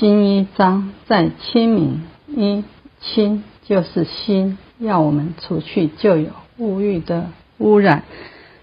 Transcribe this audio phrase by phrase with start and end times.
[0.00, 2.62] 今一章在清明，一
[3.00, 8.04] 清就是心，要我们除去旧有物欲的污染，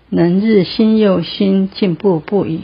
[0.07, 2.61] 能日新又新，进步不已。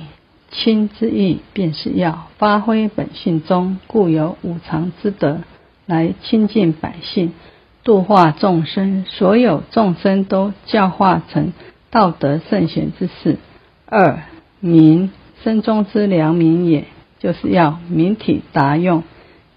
[0.51, 5.39] 清之意，便是要发挥本性中固有五常之德，
[5.85, 7.33] 来亲近百姓，
[7.83, 9.03] 度化众生。
[9.05, 11.51] 所有众生都教化成
[11.89, 13.35] 道德圣贤之事。
[13.85, 14.23] 二
[14.61, 15.11] 明，
[15.43, 16.85] 身中之良民也。
[17.21, 19.03] 就是要明体达用，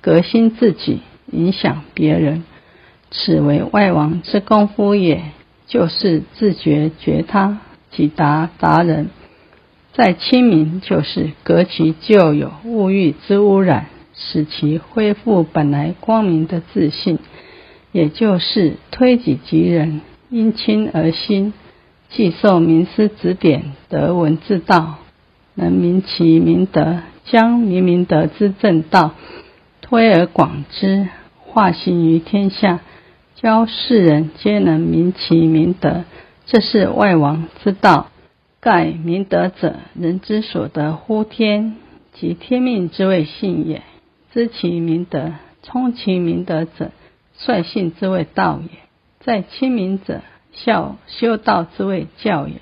[0.00, 1.00] 革新自己，
[1.32, 2.44] 影响别人，
[3.10, 5.22] 此为外王之功夫也。
[5.66, 7.58] 就是自觉觉他，
[7.90, 9.08] 即达达人。
[9.94, 17.18] 在清明，就是革其旧有物欲之污染，使其恢复本来光明的自信，
[17.92, 21.54] 也就是推己及人，因亲而心，
[22.10, 24.96] 既受名师指点，得闻之道，
[25.54, 27.00] 能明其明德。
[27.26, 29.12] 将明明德之正道
[29.80, 31.08] 推而广之，
[31.40, 32.80] 化行于天下，
[33.36, 36.04] 教世人皆能明其明德，
[36.44, 38.08] 这是外王之道。
[38.60, 41.76] 盖明德者，人之所得乎天，
[42.12, 43.80] 即天命之谓性也。
[44.34, 46.90] 知其明德，充其明德者，
[47.38, 48.80] 率性之谓道也。
[49.20, 50.20] 在亲民者，
[50.52, 52.56] 孝修道之谓教也。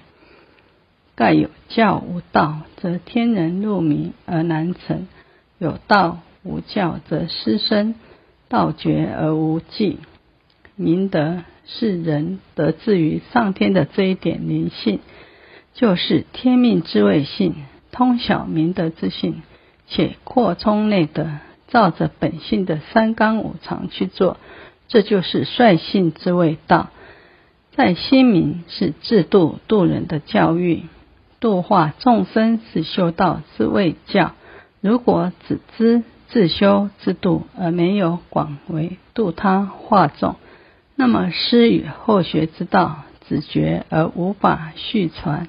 [1.22, 5.06] 盖有教无道，则天人入迷而难成；
[5.60, 7.94] 有道无教，则失身
[8.48, 10.00] 道绝而无继。
[10.74, 14.98] 明德是人得自于上天的这一点灵性，
[15.74, 17.54] 就是天命之谓性，
[17.92, 19.42] 通晓明德之性，
[19.86, 21.28] 且扩充内德，
[21.68, 24.38] 照着本性的三纲五常去做，
[24.88, 26.90] 这就是率性之谓道。
[27.76, 30.82] 在心明是制度度人的教育。
[31.42, 34.30] 度化众生是修道之谓教。
[34.80, 40.36] 如果只知自修之度，而没有广为度他化众，
[40.94, 45.48] 那么师与后学之道只觉而无法续传。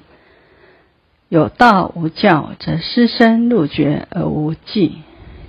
[1.28, 4.98] 有道无教，则师生入觉而无继。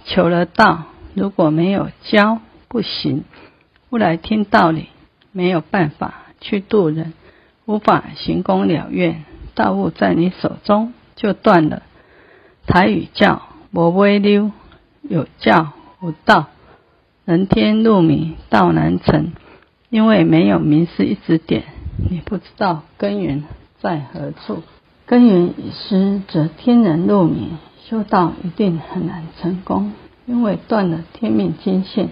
[0.06, 0.84] 求了道，
[1.16, 3.24] 如果没有教不行，
[3.90, 4.90] 不来听道理，
[5.32, 7.14] 没有办法去度人，
[7.66, 9.26] 无法行功了愿。
[9.56, 11.82] 道物在你手中就断了。
[12.68, 14.52] 台语教无微溜，
[15.02, 15.72] 有教
[16.02, 16.48] 无道，
[17.26, 19.32] 人天入迷，道难成。
[19.90, 21.64] 因为没有名师一指点，
[22.10, 23.46] 你不知道根源
[23.80, 24.64] 在何处。
[25.06, 27.52] 根源已失，则天人入迷，
[27.86, 29.94] 修道一定很难成功。
[30.26, 32.10] 因为断了天命经线，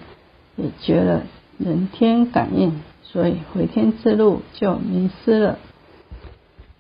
[0.56, 1.24] 也绝了
[1.58, 5.58] 人天感应，所以回天之路就迷失了。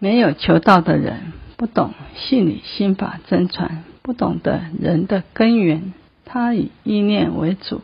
[0.03, 5.93] 没有求道的人，不懂信理心法真传，不懂得人的根源，
[6.25, 7.79] 他以意念为主，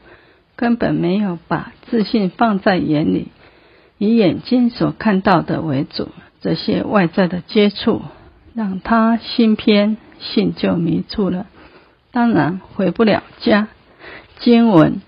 [0.57, 3.29] 根本没有把自信放在眼里，
[3.97, 6.09] 以眼睛所看到的为主。
[6.41, 8.01] 这些外在的接触，
[8.53, 11.45] 让他心偏，信就迷住了，
[12.11, 13.69] 当然回不了家。
[14.39, 15.01] 经文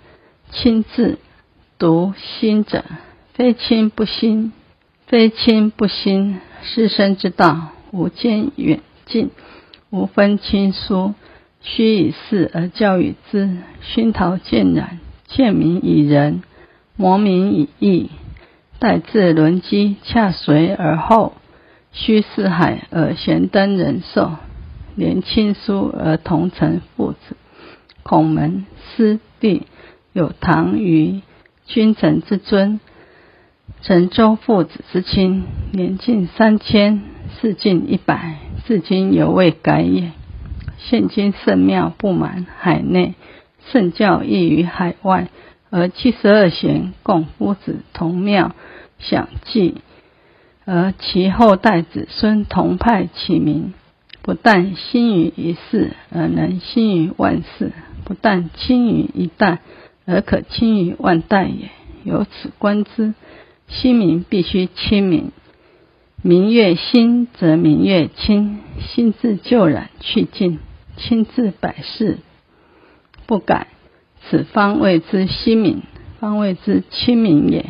[0.50, 1.20] 亲自
[1.78, 2.86] 读心者，
[3.34, 4.54] 非亲不心，
[5.12, 6.40] 非亲不心。
[6.64, 9.30] 师生之道，无间远近，
[9.90, 11.16] 无分亲疏，
[11.62, 13.58] 须以事而教育之。
[13.82, 16.44] 熏陶渐染，见民以仁，
[16.96, 18.10] 磨民以义。
[18.80, 21.34] 待至轮机，恰随而后。
[21.92, 24.32] 须四海而贤登人寿，
[24.96, 27.36] 连亲疏而同成父子。
[28.04, 29.68] 孔门师弟
[30.14, 31.22] 有唐虞
[31.66, 32.80] 君臣之尊。
[33.84, 37.02] 陈州父子之亲，年近三千，
[37.40, 38.38] 世近一百，
[38.68, 40.12] 至今犹未改也。
[40.78, 43.16] 现今圣庙布满海内，
[43.72, 45.30] 圣教亦于海外，
[45.72, 48.54] 而七十二贤共夫子同庙
[49.00, 49.82] 享祭，
[50.66, 53.74] 而其后代子孙同派起名，
[54.22, 57.70] 不但兴于一世，而能兴于万世；
[58.06, 59.58] 不但轻于一代，
[60.06, 61.72] 而可轻于万代也。
[62.04, 63.16] 由此观之。
[63.72, 65.32] 心明必须清明，
[66.22, 70.60] 明越心则明越清，心自旧染去尽，
[70.98, 72.20] 清自百世
[73.26, 73.68] 不改，
[74.30, 75.82] 此方谓之心明，
[76.20, 77.66] 方谓之清明也。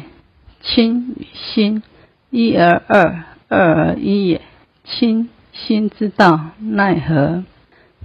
[0.63, 1.81] 清与心
[2.30, 4.42] 一而二，二而一也。
[4.83, 7.44] 清心之道奈何？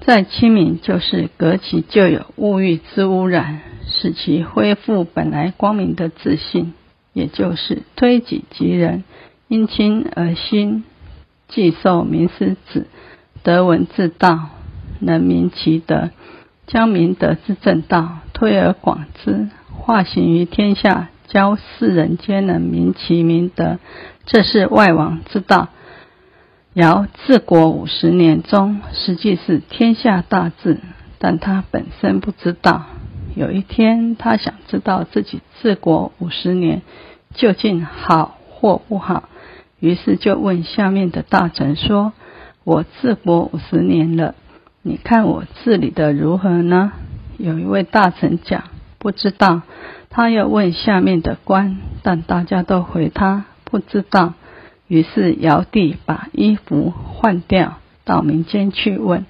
[0.03, 6.75] 在清明，就是革其旧有物欲之污染，使其恢复本来光明的自信。
[7.17, 9.03] 也就是推己及人，
[9.49, 10.85] 因亲而心，
[11.49, 12.89] 既受名师子，
[13.43, 14.51] 得闻自道，
[15.01, 16.11] 能明其德，
[16.67, 23.79] 将明德之正道推而广之，化行于天下，教世人皆能明其明德，
[24.27, 25.69] 这是外王之道。
[26.75, 30.81] 尧治国五十年中，实际是天下大治，
[31.19, 32.85] 但他本身不知道。
[33.37, 36.81] 有一天，他想知道自己治国五十年
[37.35, 39.29] 究竟好或不好，
[39.79, 42.15] 于是就问下面的大臣说
[42.65, 44.35] ：“我治国五十年了，
[44.81, 46.93] 你看我治理的如何呢？”
[47.37, 48.65] 有一位大臣讲
[48.99, 49.61] ：“不知道。”
[50.09, 54.33] 他又问下面的官，但大家都回他：“不知道。”
[54.89, 59.27] 于是尧帝把衣服换掉，到民间去问。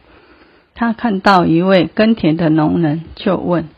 [0.76, 3.68] 他看到一位耕田的农人，就问：“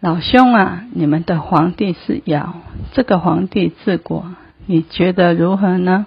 [0.00, 2.54] 老兄啊，你们的皇帝是尧，
[2.92, 4.24] 这个皇帝治国，
[4.64, 6.06] 你觉得如何呢？”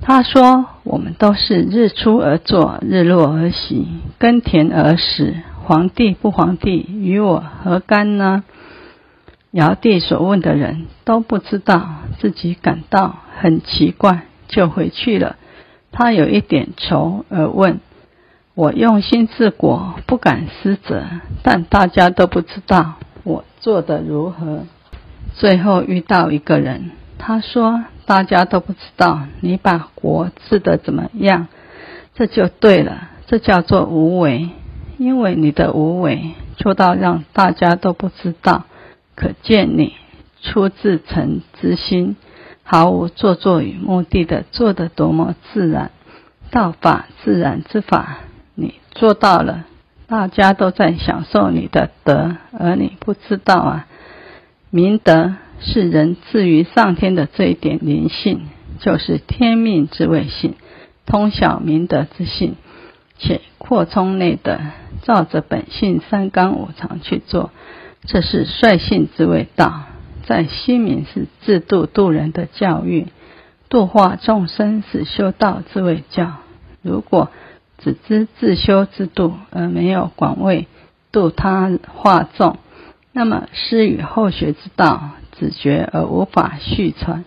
[0.00, 3.86] 他说：“我们都是日出而作，日落而息，
[4.18, 5.34] 耕田而死。
[5.62, 8.44] 皇帝不皇帝，与我何干呢？”
[9.52, 11.86] 尧帝所问的人都不知道，
[12.18, 15.36] 自己感到很奇怪，就回去了。
[15.92, 17.80] 他有一点愁，而问
[18.60, 21.02] ：“我用心治国，不敢失责，
[21.42, 24.64] 但大家都不知道我做的如何。”
[25.32, 31.48] 最后遇到一个人，他说：“大家都不知道你把国治得怎么样，
[32.14, 34.50] 这就对了，这叫做无为，
[34.98, 38.64] 因为你的无为做到让大家都不知道。”
[39.16, 39.94] 可见你
[40.42, 42.16] 出自诚之心，
[42.62, 45.92] 毫无做作与目的的做得多么自然，
[46.50, 48.18] 道法自然之法，
[48.60, 49.64] 你做到了，
[50.06, 53.86] 大家都在享受你的德，而你不知道啊！
[54.70, 58.48] 明德是人至于上天的这一点灵性，
[58.80, 60.54] 就是天命之谓性，
[61.06, 62.56] 通晓明德之性，
[63.18, 64.58] 且扩充内德，
[65.02, 67.50] 照着本性三纲五常去做。
[68.04, 69.84] 这是率性之谓道，
[70.26, 73.06] 在心明是自度度人的教育，
[73.70, 76.34] 度化众生是修道之谓教。
[76.82, 77.28] 如果
[77.82, 80.68] 只知自修自度，而没有广为
[81.12, 82.58] 度他化众，
[83.12, 87.24] 那么师与后学之道只觉而无法续传。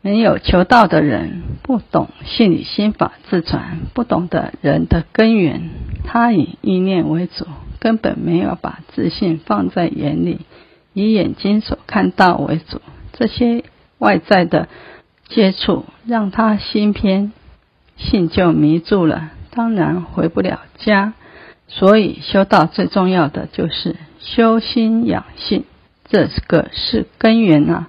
[0.00, 5.70] 没有求道的人，不懂心理心法自传，不懂得人的根源，
[6.04, 7.46] 他以意念为主。
[7.80, 10.40] 根本没有把自信放在眼里，
[10.94, 12.80] 以眼睛所看到为主。
[13.12, 13.62] 这些
[13.98, 14.68] 外在的
[15.28, 17.32] 接触让他心偏，
[17.98, 21.12] 性就迷住了，当然回不了家。
[21.66, 25.64] 所以修道最重要的就是修心养性，
[26.06, 27.88] 这个是根源啊！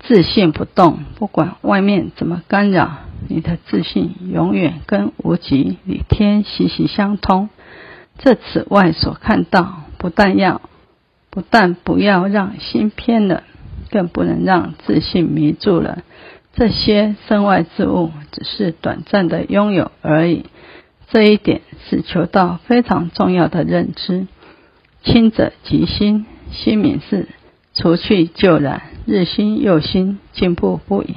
[0.00, 7.48] 自信不动，不管外面怎么干扰，你的自信永远跟无极与天息息相通。
[8.18, 10.60] 这此外所看到，不但要，
[11.30, 13.44] 不但不要让心偏了，
[13.90, 16.02] 更不能让自信迷住了。
[16.54, 20.46] 这些身外之物只是短暂的拥有而已。
[21.10, 24.26] 这一点是求道非常重要的认知。
[25.02, 27.28] 亲者即心，心明是
[27.74, 31.16] 除去旧染，日新又新，进步不已。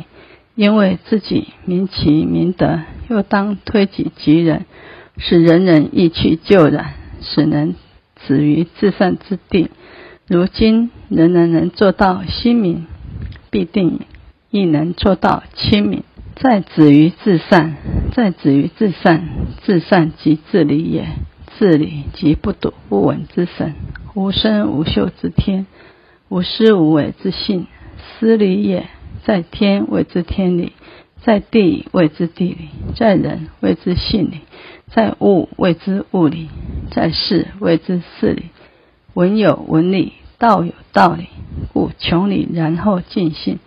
[0.56, 4.66] 因为自己明其明德，又当推己及人。
[5.20, 7.76] 使人人意去旧染，使能
[8.26, 9.70] 止于至善之地。
[10.28, 12.86] 如今人人能做到心明，
[13.50, 14.02] 必定
[14.58, 16.04] 亦能做到亲民。
[16.36, 17.76] 在止于至善，
[18.16, 19.28] 在止于至善，
[19.64, 21.08] 至善即自理也。
[21.58, 23.74] 自理即不睹不闻之神，
[24.14, 25.66] 无声无秀之天，
[26.30, 27.68] 无私无为之性。
[28.20, 28.88] 思理也，
[29.26, 30.74] 在天谓之天理，
[31.24, 34.42] 在地谓之地理，在人谓之性理。
[34.88, 36.50] 在物谓之物理，
[36.92, 38.44] 在事谓之事理。
[39.16, 41.28] 文有文理，道有道理。
[41.74, 43.58] 故穷理然后尽性，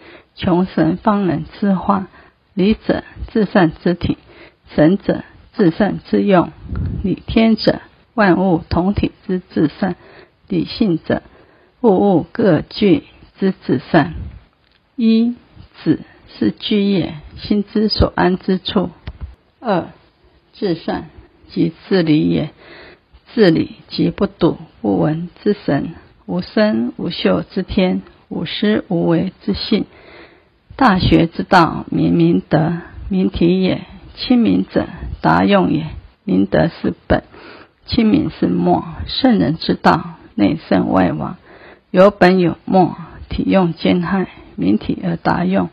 [0.40, 2.08] 穷神方能知化。
[2.54, 4.16] 理者，至善之体；
[4.74, 5.22] 神者，
[5.54, 6.50] 至善之用。
[7.04, 7.80] 理天者，
[8.14, 9.96] 万物同体之至善；
[10.48, 11.22] 理性者，
[11.82, 13.04] 物物各具
[13.38, 14.14] 之至善。
[14.96, 15.36] 一
[15.82, 16.00] 子
[16.38, 18.88] 是居业，心之所安之处。
[19.60, 19.88] 二
[20.54, 21.10] 至善
[21.50, 22.50] 即自理也，
[23.34, 25.94] 自理即不睹不闻之神，
[26.24, 29.84] 无声无秀之天，无师无为之性。
[30.80, 32.78] 大学之道，明明德，
[33.10, 33.82] 明体也。
[34.14, 34.86] 亲民者，
[35.20, 35.84] 达用也。
[36.24, 37.22] 明德是本，
[37.84, 38.82] 亲民是末。
[39.04, 41.36] 圣人之道，内圣外王，
[41.90, 42.96] 有本有末，
[43.28, 45.68] 体用兼害，明体而达用，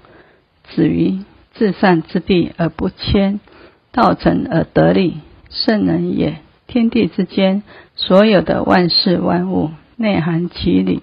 [0.72, 1.24] 止于
[1.54, 3.40] 至善之地而不迁。
[3.94, 6.40] 道成而得利，圣人也。
[6.68, 7.64] 天地之间
[7.96, 11.02] 所有的万事万物内含其理，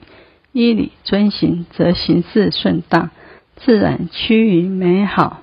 [0.52, 3.08] 依理遵行，则行事顺当，
[3.56, 5.42] 自然趋于美好。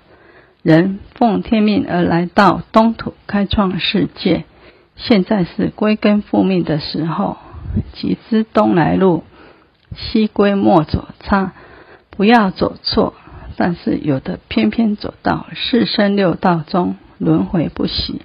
[0.63, 4.45] 人奉天命而来到东土开创世界，
[4.95, 7.37] 现在是归根复命的时候。
[7.93, 9.23] 即知东来路，
[9.95, 11.53] 西归莫走差，
[12.09, 13.13] 不要走错。
[13.57, 18.21] 但是有的偏偏走到四生六道中轮回不息。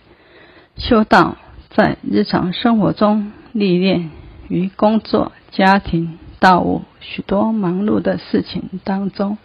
[0.76, 1.36] 修道
[1.70, 4.10] 在日常生活中历练，
[4.48, 9.38] 于工作、家庭、道务许多忙碌的事情当中，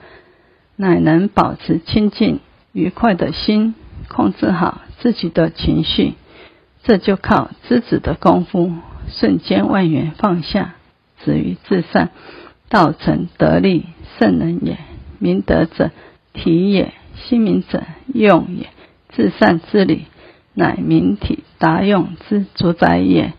[0.81, 2.39] 乃能保持清净
[2.73, 3.75] 愉快的心，
[4.07, 6.15] 控制好自己的情绪。
[6.81, 8.71] 这就靠知止的功夫。
[9.07, 10.73] 瞬间万缘放下，
[11.23, 12.09] 止于至善，
[12.67, 13.85] 道成得力，
[14.17, 14.79] 圣人也。
[15.19, 15.91] 明德者
[16.33, 18.69] 体也，心明者用也。
[19.09, 20.05] 至善之理，
[20.55, 23.33] 乃明体达用之主宰也。